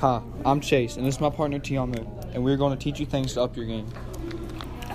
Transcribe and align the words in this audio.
Hi, 0.00 0.22
I'm 0.44 0.60
Chase, 0.60 0.96
and 0.96 1.04
this 1.04 1.16
is 1.16 1.20
my 1.20 1.28
partner 1.28 1.58
Tiamu, 1.58 2.32
and 2.32 2.44
we're 2.44 2.56
going 2.56 2.70
to 2.70 2.80
teach 2.80 3.00
you 3.00 3.06
things 3.06 3.34
to 3.34 3.42
up 3.42 3.56
your 3.56 3.66
game. 3.66 3.88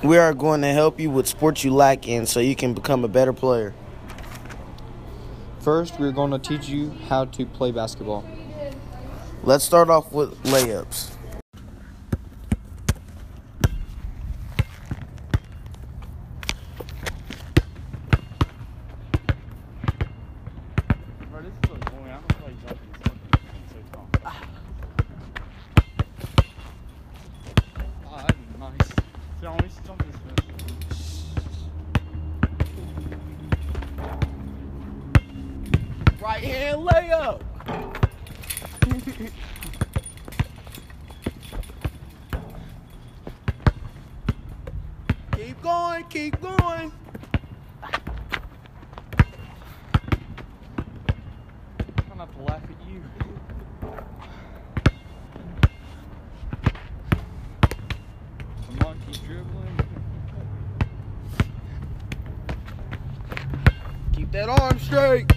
We 0.02 0.18
are 0.18 0.34
going 0.34 0.62
to 0.62 0.72
help 0.72 0.98
you 0.98 1.10
with 1.10 1.28
sports 1.28 1.62
you 1.66 1.74
lack 1.74 2.08
in 2.08 2.26
so 2.26 2.40
you 2.40 2.56
can 2.56 2.74
become 2.74 3.04
a 3.04 3.10
better 3.10 3.34
player. 3.34 3.74
First, 5.60 6.00
we're 6.00 6.14
going 6.14 6.32
to 6.32 6.40
teach 6.40 6.70
you 6.70 6.92
how 7.10 7.26
to 7.26 7.46
play 7.46 7.74
basketball. 7.74 8.24
Let's 9.44 9.66
start 9.66 9.90
off 9.90 10.14
with 10.14 10.42
layups. 10.44 11.10
Right 36.24 36.42
hand 36.42 36.88
layup. 36.88 37.42
Keep 45.44 45.62
going, 45.62 46.04
keep 46.06 46.42
going. 46.42 46.92
I'm 52.12 52.18
not 52.18 52.32
to 52.34 52.42
laugh 52.44 52.64
at 52.64 52.70
you. 52.90 53.04
Come 58.62 58.80
on, 58.88 58.98
keep 59.06 59.22
dribbling. 59.26 59.80
Keep 64.14 64.32
that 64.32 64.48
arm 64.48 64.80
straight. 64.80 65.30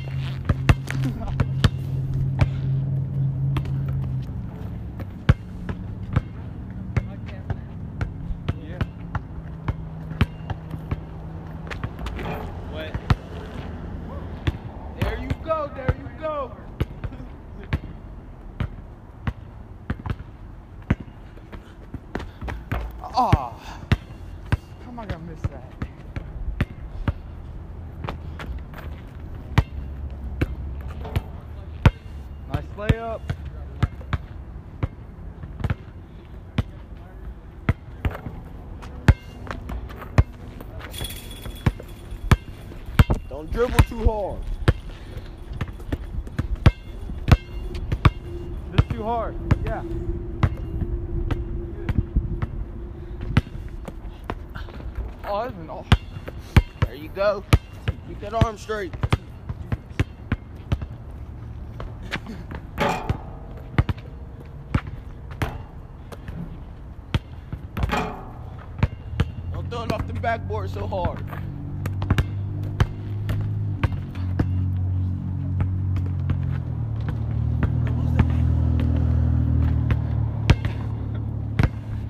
Yeah. 8.62 8.78
Wet. 12.72 12.94
There 15.00 15.18
you 15.20 15.30
go, 15.44 15.70
there 15.74 15.96
you 15.98 16.08
go. 16.20 16.56
Ah. 23.02 23.54
How 24.84 24.85
am 24.96 25.00
I 25.00 25.06
gonna 25.06 25.24
miss 25.24 25.42
that? 25.42 25.72
Nice 32.50 32.64
layup. 32.78 33.20
Don't 43.28 43.52
dribble 43.52 43.78
too 43.80 44.04
hard. 44.06 44.40
This 48.72 48.86
too 48.88 49.02
hard. 49.02 49.36
Yeah. 49.66 49.82
That's 55.26 55.52
been 55.52 55.70
off. 55.70 55.88
There 56.80 56.94
you 56.94 57.08
go. 57.08 57.44
Keep 58.08 58.20
that 58.20 58.34
arm 58.34 58.56
straight. 58.58 58.94
Don't 69.52 69.70
throw 69.70 69.82
it 69.82 69.92
off 69.92 70.06
the 70.06 70.14
backboard 70.14 70.70
so 70.70 70.86
hard. 70.86 71.24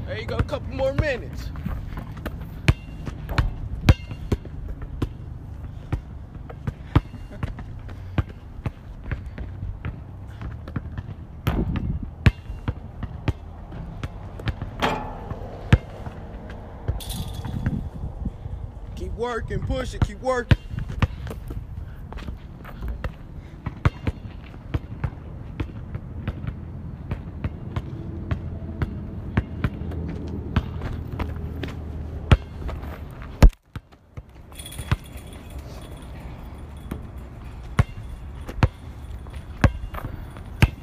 There 0.06 0.18
you 0.18 0.26
go, 0.26 0.36
a 0.36 0.42
couple 0.42 0.74
more 0.74 0.94
minutes. 0.94 1.50
Keep 18.96 19.05
working, 19.16 19.60
push 19.60 19.94
it, 19.94 20.00
keep 20.02 20.20
working. 20.20 20.58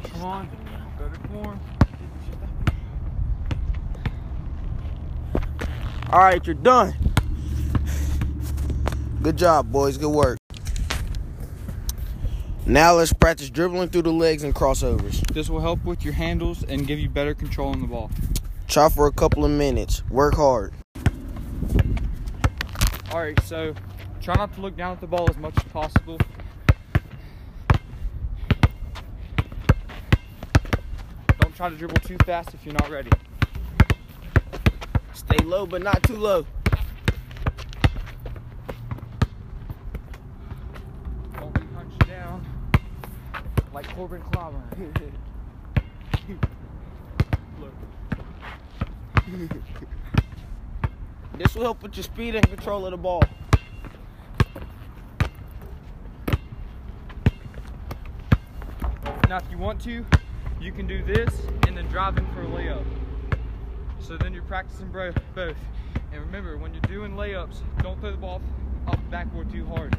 Come 0.03 0.23
on. 0.23 0.49
Better 0.97 1.19
form. 1.27 1.59
All 6.11 6.19
right, 6.19 6.45
you're 6.45 6.55
done. 6.55 7.02
Good 9.23 9.37
job, 9.37 9.71
boys. 9.71 9.97
Good 9.97 10.11
work. 10.11 10.37
Now 12.65 12.93
let's 12.93 13.11
practice 13.11 13.49
dribbling 13.49 13.89
through 13.89 14.03
the 14.03 14.11
legs 14.11 14.43
and 14.43 14.53
crossovers. 14.53 15.25
This 15.33 15.49
will 15.49 15.61
help 15.61 15.83
with 15.83 16.03
your 16.03 16.13
handles 16.13 16.63
and 16.63 16.85
give 16.85 16.99
you 16.99 17.09
better 17.09 17.33
control 17.33 17.69
on 17.69 17.81
the 17.81 17.87
ball. 17.87 18.11
Try 18.67 18.89
for 18.89 19.07
a 19.07 19.11
couple 19.11 19.43
of 19.43 19.51
minutes. 19.51 20.01
Work 20.09 20.35
hard. 20.35 20.73
All 23.11 23.19
right, 23.19 23.39
so 23.43 23.75
try 24.21 24.35
not 24.35 24.53
to 24.55 24.61
look 24.61 24.75
down 24.75 24.93
at 24.93 25.01
the 25.01 25.07
ball 25.07 25.29
as 25.29 25.37
much 25.37 25.55
as 25.57 25.63
possible. 25.71 26.17
Don't 31.39 31.55
try 31.55 31.69
to 31.69 31.75
dribble 31.75 31.97
too 31.97 32.17
fast 32.25 32.53
if 32.53 32.65
you're 32.65 32.73
not 32.73 32.89
ready. 32.89 33.11
Stay 35.13 35.37
low, 35.43 35.65
but 35.65 35.83
not 35.83 36.01
too 36.03 36.15
low. 36.15 36.45
Don't 41.33 41.53
be 41.53 41.61
hunched 41.75 42.07
down 42.07 42.45
like 43.73 43.87
Corbin 43.95 44.21
Clobber. 44.31 44.61
Look. 47.59 47.73
This 51.37 51.55
will 51.55 51.63
help 51.63 51.81
with 51.81 51.95
your 51.97 52.03
speed 52.03 52.35
and 52.35 52.47
control 52.47 52.85
of 52.85 52.91
the 52.91 52.97
ball. 52.97 53.23
Now, 59.27 59.37
if 59.37 59.49
you 59.49 59.57
want 59.57 59.81
to, 59.81 60.05
you 60.61 60.71
can 60.71 60.85
do 60.85 61.03
this 61.03 61.33
and 61.67 61.75
then 61.75 61.87
drive 61.87 62.17
in 62.17 62.27
for 62.33 62.43
a 62.43 62.45
layup. 62.45 62.85
So 63.99 64.15
then 64.17 64.33
you're 64.33 64.43
practicing 64.43 64.89
bro- 64.89 65.13
both. 65.33 65.57
And 66.11 66.21
remember, 66.21 66.57
when 66.57 66.73
you're 66.73 66.81
doing 66.81 67.13
layups, 67.13 67.61
don't 67.81 67.99
throw 67.99 68.11
the 68.11 68.17
ball 68.17 68.41
off 68.85 68.97
the 68.97 69.09
backboard 69.09 69.51
too 69.51 69.65
hard. 69.65 69.97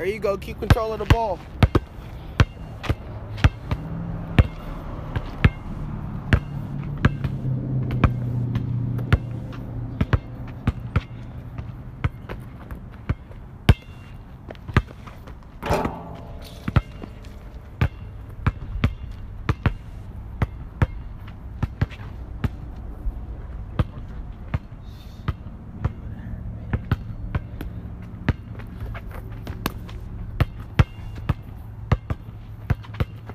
There 0.00 0.08
you 0.08 0.18
go. 0.18 0.38
Keep 0.38 0.60
control 0.60 0.94
of 0.94 1.00
the 1.00 1.04
ball. 1.04 1.38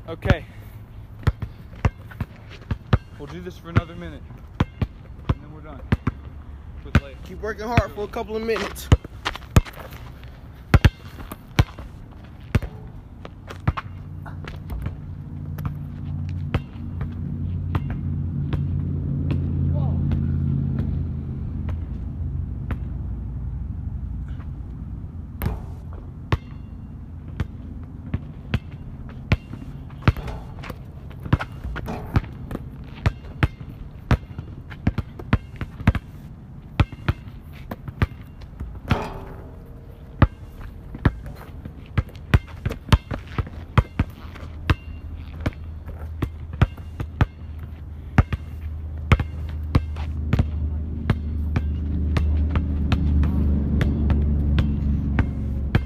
Okay. 0.07 0.46
We'll 3.18 3.28
do 3.28 3.42
this 3.42 3.57
for 3.57 3.69
another 3.69 3.96
minute. 3.96 4.22
And 5.34 5.42
then 5.42 5.52
we're 5.54 5.62
done. 5.62 5.81
Keep 7.24 7.42
working 7.42 7.66
hard 7.66 7.92
for 7.94 8.04
a 8.04 8.07
couple 8.07 8.36
of 8.36 8.44
minutes. 8.44 8.88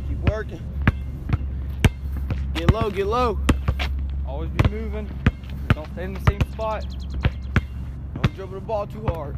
Keep 0.07 0.29
working. 0.29 0.61
Get 2.53 2.71
low, 2.89 2.95
get 2.95 3.07
low. 3.07 3.39
Always 4.27 4.49
be 4.49 4.69
moving. 4.69 5.09
Don't 5.69 5.87
stay 5.93 6.05
in 6.05 6.13
the 6.13 6.21
same 6.21 6.41
spot. 6.51 6.85
Don't 8.15 8.35
dribble 8.35 8.55
the 8.55 8.61
ball 8.61 8.87
too 8.87 9.05
hard. 9.07 9.37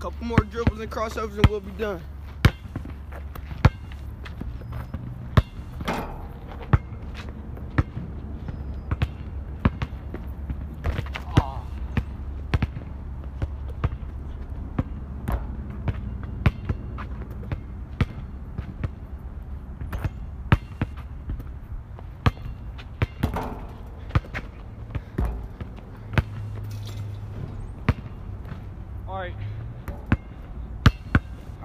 Couple 0.00 0.26
more 0.26 0.38
dribbles 0.38 0.80
and 0.80 0.90
crossovers 0.90 1.36
and 1.36 1.46
we'll 1.48 1.60
be 1.60 1.70
done. 1.72 2.00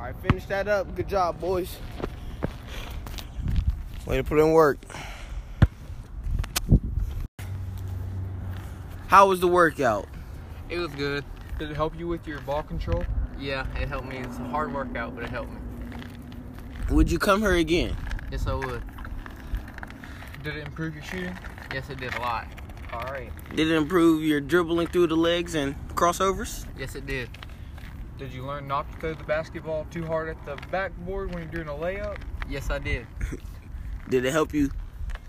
All 0.06 0.12
right, 0.12 0.22
finish 0.22 0.46
that 0.46 0.68
up. 0.68 0.96
Good 0.96 1.10
job, 1.10 1.40
boys. 1.40 1.78
Way 4.06 4.18
to 4.18 4.24
put 4.24 4.38
in 4.38 4.52
work. 4.52 4.78
How 9.08 9.28
was 9.28 9.40
the 9.40 9.48
workout? 9.48 10.08
It 10.70 10.78
was 10.78 10.92
good. 10.92 11.26
Did 11.58 11.72
it 11.72 11.76
help 11.76 11.98
you 11.98 12.08
with 12.08 12.28
your 12.28 12.40
ball 12.42 12.62
control? 12.62 13.04
Yeah, 13.40 13.66
it 13.82 13.88
helped 13.88 14.06
me. 14.06 14.18
It's 14.18 14.38
a 14.38 14.44
hard 14.44 14.72
workout, 14.72 15.16
but 15.16 15.24
it 15.24 15.32
helped 15.32 15.52
me. 15.52 15.58
Would 16.92 17.12
you 17.12 17.18
come 17.18 17.42
here 17.42 17.56
again? 17.56 17.98
Yes, 18.32 18.46
I 18.46 18.54
would. 18.54 18.84
Did 20.44 20.58
it 20.58 20.68
improve 20.68 20.94
your 20.94 21.04
shooting? 21.04 21.36
Yes, 21.74 21.90
it 21.90 22.00
did 22.00 22.14
a 22.14 22.20
lot. 22.20 22.46
All 22.94 23.06
right. 23.06 23.32
Did 23.56 23.72
it 23.72 23.76
improve 23.76 24.22
your 24.22 24.40
dribbling 24.40 24.86
through 24.86 25.08
the 25.08 25.18
legs 25.18 25.56
and 25.56 25.76
crossovers? 25.96 26.68
Yes, 26.78 26.94
it 26.94 27.08
did. 27.08 27.28
Did 28.18 28.32
you 28.32 28.46
learn 28.46 28.68
not 28.68 28.90
to 28.92 28.98
throw 29.00 29.14
the 29.14 29.24
basketball 29.26 29.86
too 29.92 30.06
hard 30.06 30.30
at 30.30 30.46
the 30.46 30.56
backboard 30.72 31.34
when 31.34 31.44
you're 31.44 31.64
doing 31.64 31.68
a 31.68 31.80
layup? 31.80 32.18
Yes, 32.50 32.70
I 32.70 32.80
did. 32.80 33.06
Did 34.10 34.26
it 34.26 34.32
help 34.32 34.54
you 34.54 34.72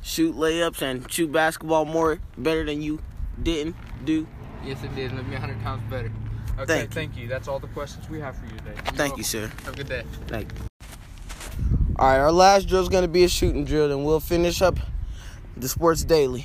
shoot 0.03 0.37
layups 0.37 0.83
and 0.83 1.11
shoot 1.11 1.33
basketball 1.33 1.85
more 1.85 2.21
better 2.39 2.65
than 2.65 2.83
you 2.83 3.01
didn't 3.43 3.75
do? 4.05 4.27
Yes, 4.65 4.83
it 4.85 4.95
did. 4.95 5.11
It 5.13 5.15
made 5.15 5.29
me 5.29 5.37
a 5.37 5.41
hundred 5.41 5.61
times 5.63 5.83
better. 5.91 6.13
Okay, 6.59 6.67
Thank 6.67 6.93
thank, 6.93 7.17
you. 7.17 7.23
you. 7.23 7.29
That's 7.29 7.49
all 7.49 7.59
the 7.59 7.67
questions 7.69 8.09
we 8.09 8.21
have 8.21 8.37
for 8.37 8.45
you 8.47 8.53
today. 8.59 8.75
Thank 8.95 9.17
you, 9.17 9.23
sir. 9.25 9.51
Have 9.65 9.75
a 9.75 9.77
good 9.77 9.89
day. 9.89 10.05
Thank 10.27 10.53
you. 10.53 10.59
All 11.99 12.09
right, 12.09 12.19
our 12.19 12.33
last 12.33 12.69
drill 12.69 12.83
is 12.83 12.89
going 12.89 13.03
to 13.03 13.09
be 13.09 13.25
a 13.25 13.29
shooting 13.29 13.65
drill, 13.65 13.91
and 13.91 14.05
we'll 14.05 14.21
finish 14.21 14.61
up 14.63 14.79
the 15.57 15.69
sports 15.69 16.05
daily. 16.05 16.45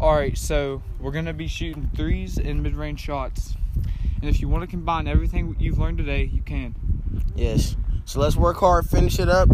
All 0.00 0.14
right, 0.14 0.36
so 0.38 0.82
we're 1.00 1.10
gonna 1.10 1.32
be 1.32 1.48
shooting 1.48 1.90
threes 1.96 2.38
and 2.38 2.62
mid-range 2.62 3.00
shots, 3.00 3.56
and 4.20 4.28
if 4.28 4.40
you 4.40 4.48
want 4.48 4.62
to 4.62 4.66
combine 4.66 5.06
everything 5.06 5.54
you've 5.58 5.78
learned 5.78 5.98
today, 5.98 6.24
you 6.24 6.42
can. 6.42 6.74
Yes. 7.34 7.76
So 8.04 8.20
let's 8.20 8.36
work 8.36 8.56
hard, 8.56 8.86
finish 8.88 9.18
it 9.18 9.28
up. 9.28 9.48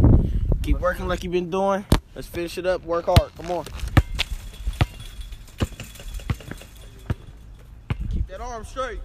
Keep 0.63 0.81
working 0.81 1.07
like 1.07 1.23
you've 1.23 1.33
been 1.33 1.51
doing. 1.51 1.85
Let's 2.15 2.29
finish 2.29 2.57
it 2.57 2.65
up, 2.65 2.85
work 2.85 3.07
hard. 3.07 3.35
Come 3.37 3.51
on. 3.51 3.67
Keep 8.11 8.27
that 8.29 8.41
arm 8.41 8.65
straight. 8.65 9.01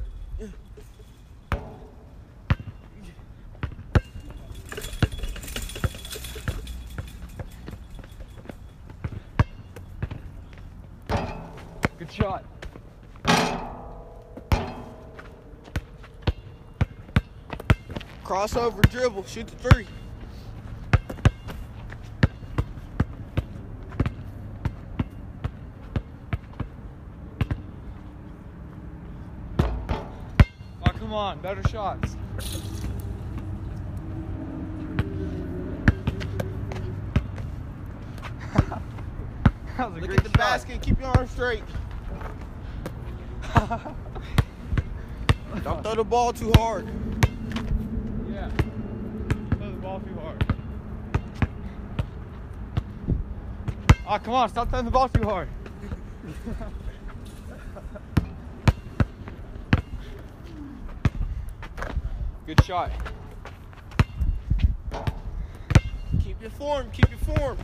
Good 11.97 12.11
shot. 12.13 12.45
Crossover 18.29 18.87
dribble, 18.91 19.23
shoot 19.23 19.47
the 19.47 19.55
three. 19.55 19.87
Oh, 29.59 29.71
come 30.83 31.11
on, 31.11 31.39
better 31.39 31.67
shots. 31.69 32.11
that 38.53 38.79
was 39.79 39.79
a 39.79 39.87
Look 40.01 40.05
great 40.05 40.19
at 40.19 40.23
the 40.23 40.29
shot. 40.29 40.37
basket, 40.37 40.81
keep 40.83 40.99
your 40.99 41.09
arm 41.17 41.27
straight. 41.27 41.63
Don't 45.63 45.81
throw 45.81 45.95
the 45.95 46.03
ball 46.03 46.31
too 46.31 46.51
hard. 46.57 46.87
Ball 49.89 49.99
too 50.01 50.13
hard. 50.21 50.45
Oh, 54.07 54.19
come 54.19 54.35
on, 54.35 54.49
stop 54.49 54.69
throwing 54.69 54.85
the 54.85 54.91
ball 54.91 55.09
too 55.09 55.23
hard. 55.23 55.49
Good 62.45 62.63
shot. 62.63 62.91
Keep 66.23 66.39
your 66.39 66.51
form, 66.51 66.91
keep 66.91 67.09
your 67.09 67.17
form. 67.17 67.57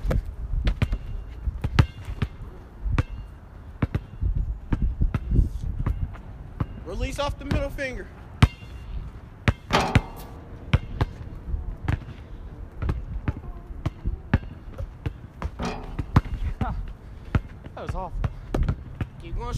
Release 6.87 7.19
off 7.19 7.37
the 7.37 7.45
middle 7.45 7.69
finger. 7.69 8.07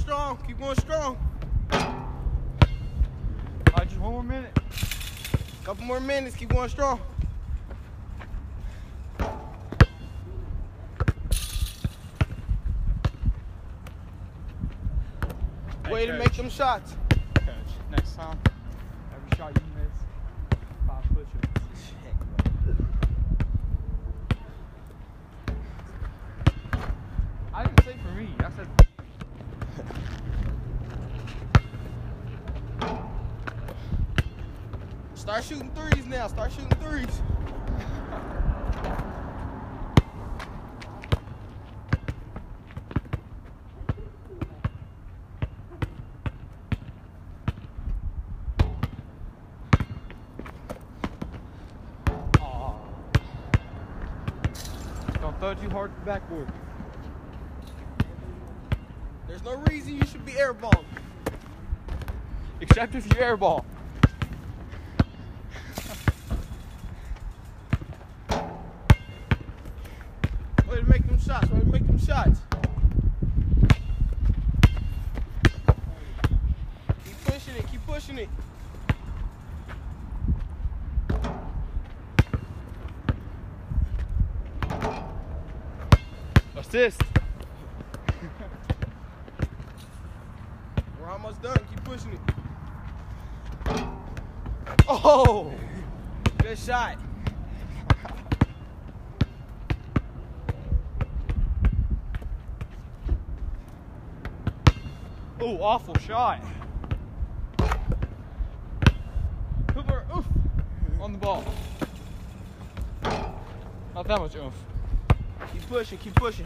strong. 0.08 0.38
Keep 0.48 0.60
going 0.60 0.78
strong. 0.78 1.18
All 1.70 1.80
right, 3.78 3.90
just 3.90 4.00
one 4.00 4.14
more 4.14 4.24
minute. 4.24 4.58
Couple 5.66 5.84
more 5.84 6.00
minutes. 6.00 6.34
Keep 6.38 6.48
going 6.48 6.70
strong. 6.70 7.02
Hey, 9.20 9.28
Way 15.92 16.06
coach. 16.06 16.08
to 16.08 16.18
make 16.18 16.34
them 16.36 16.50
shots. 16.50 16.96
Coach, 17.36 17.52
next 17.92 18.16
time, 18.16 18.40
every 19.14 19.38
shot 19.38 19.52
you 19.56 19.62
miss, 19.76 19.92
five 20.88 21.04
push-ups. 21.14 21.92
I 27.54 27.64
didn't 27.66 27.84
say 27.84 27.96
for 28.02 28.12
me. 28.14 28.30
I 28.40 28.50
said. 28.52 28.87
Start 35.28 35.44
shooting 35.44 35.72
threes 35.76 36.06
now. 36.06 36.28
Start 36.30 36.54
shooting 36.54 36.70
threes. 36.80 37.22
Don't 55.20 55.38
throw 55.42 55.54
too 55.56 55.70
hard 55.72 55.92
at 55.92 56.00
the 56.00 56.06
backboard. 56.06 56.48
There's 59.28 59.44
no 59.44 59.56
reason 59.70 59.98
you 59.98 60.06
should 60.06 60.26
be 60.26 60.32
airballed. 60.32 60.86
Except 62.62 62.96
if 62.96 63.06
you 63.08 63.12
airball. 63.16 63.66
Way 70.70 70.82
to 70.82 70.90
make 70.90 71.08
them 71.08 71.18
shots. 71.18 71.50
Way 71.50 71.60
to 71.62 71.66
make 71.66 71.88
them 71.88 71.98
shots. 71.98 72.42
Keep 77.06 77.26
pushing 77.88 78.20
it. 78.20 78.30
Assist. 86.58 87.02
We're 91.00 91.10
almost 91.10 91.42
done. 91.42 91.58
Keep 91.70 91.84
pushing 91.86 92.12
it. 92.12 92.20
Oh! 94.90 95.54
Good 96.40 96.60
shot. 96.60 96.98
Oh, 105.40 105.62
awful 105.62 105.98
shot. 106.00 106.42
On 111.00 111.12
the 111.12 111.18
ball. 111.18 111.44
Not 113.96 114.08
that 114.08 114.20
much 114.20 114.36
oomph. 114.36 114.54
Keep 115.54 115.68
pushing. 115.70 115.98
Keep 115.98 116.16
pushing. 116.16 116.46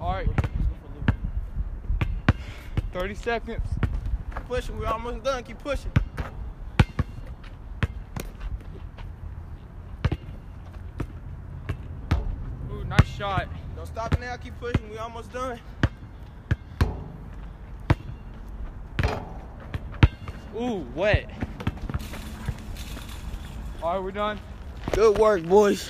All 0.00 0.12
right. 0.12 0.28
30 2.92 3.14
seconds. 3.14 3.60
Keep 4.34 4.46
pushing. 4.46 4.78
We're 4.78 4.86
almost 4.86 5.24
done. 5.24 5.42
Keep 5.44 5.58
pushing. 5.58 5.92
Ooh, 12.70 12.84
nice 12.84 13.06
shot. 13.06 13.48
Don't 13.76 13.86
stop 13.86 14.18
now. 14.20 14.36
Keep 14.36 14.58
pushing. 14.60 14.90
We're 14.90 15.00
almost 15.00 15.32
done. 15.32 15.58
Ooh, 20.56 20.86
wet. 20.94 21.28
All 23.82 23.94
right, 23.94 24.02
we're 24.02 24.10
done. 24.10 24.40
Good 24.92 25.18
work, 25.18 25.44
boys. 25.44 25.88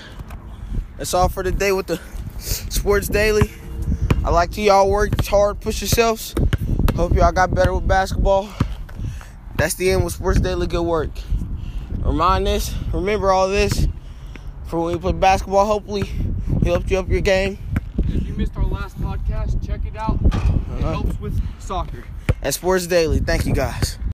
That's 0.97 1.15
all 1.15 1.29
for 1.29 1.43
today 1.43 1.73
with 1.73 1.87
the 1.87 2.01
Sports 2.39 3.09
Daily. 3.09 3.51
I 4.25 4.31
like 4.31 4.51
to 4.53 4.61
y'all 4.61 4.91
work 4.91 5.25
hard, 5.27 5.61
push 5.61 5.81
yourselves. 5.81 6.35
Hope 6.97 7.15
y'all 7.15 7.33
got 7.33 7.55
better 7.55 7.73
with 7.73 7.87
basketball. 7.87 8.49
That's 9.57 9.75
the 9.75 9.91
end 9.91 10.05
with 10.05 10.13
Sports 10.15 10.41
Daily. 10.41 10.67
Good 10.67 10.83
work. 10.83 11.11
Remind 12.01 12.47
this, 12.47 12.75
remember 12.93 13.31
all 13.31 13.49
this 13.49 13.87
for 14.67 14.81
when 14.81 14.95
you 14.95 14.99
play 15.01 15.13
basketball. 15.13 15.65
Hopefully, 15.67 16.03
it 16.61 16.65
helped 16.67 16.91
you 16.91 16.99
up 16.99 17.09
your 17.09 17.21
game. 17.21 17.59
If 18.09 18.27
you 18.27 18.35
missed 18.35 18.57
our 18.57 18.65
last 18.65 18.99
podcast, 19.01 19.65
check 19.67 19.81
it 19.87 19.97
out. 19.97 20.19
It 20.25 20.35
Uh-huh. 20.35 20.93
helps 20.93 21.21
with 21.21 21.41
soccer. 21.61 22.05
And 22.43 22.53
Sports 22.55 22.87
Daily. 22.87 23.19
Thank 23.21 23.47
you 23.47 23.55
guys. 23.55 23.98